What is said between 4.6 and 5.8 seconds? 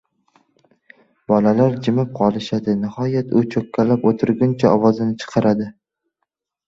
ovozini chiqaradi.